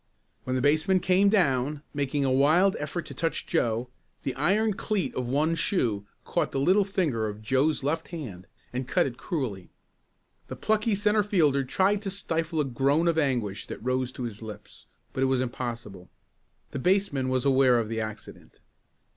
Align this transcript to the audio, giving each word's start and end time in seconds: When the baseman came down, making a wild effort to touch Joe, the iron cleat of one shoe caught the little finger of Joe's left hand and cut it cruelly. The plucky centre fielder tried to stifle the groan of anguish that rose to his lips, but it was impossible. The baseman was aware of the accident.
When 0.45 0.55
the 0.55 0.63
baseman 0.63 0.99
came 0.99 1.29
down, 1.29 1.83
making 1.93 2.25
a 2.25 2.31
wild 2.31 2.75
effort 2.79 3.05
to 3.05 3.13
touch 3.13 3.45
Joe, 3.45 3.87
the 4.23 4.33
iron 4.33 4.73
cleat 4.73 5.13
of 5.13 5.27
one 5.27 5.53
shoe 5.53 6.07
caught 6.25 6.51
the 6.51 6.59
little 6.59 6.83
finger 6.83 7.27
of 7.27 7.43
Joe's 7.43 7.83
left 7.83 8.07
hand 8.07 8.47
and 8.73 8.87
cut 8.87 9.05
it 9.05 9.19
cruelly. 9.19 9.69
The 10.47 10.55
plucky 10.55 10.95
centre 10.95 11.21
fielder 11.21 11.63
tried 11.63 12.01
to 12.01 12.09
stifle 12.09 12.57
the 12.57 12.65
groan 12.65 13.07
of 13.07 13.19
anguish 13.19 13.67
that 13.67 13.77
rose 13.83 14.11
to 14.13 14.23
his 14.23 14.41
lips, 14.41 14.87
but 15.13 15.21
it 15.21 15.27
was 15.27 15.39
impossible. 15.39 16.09
The 16.71 16.79
baseman 16.79 17.29
was 17.29 17.45
aware 17.45 17.77
of 17.77 17.87
the 17.87 18.01
accident. 18.01 18.59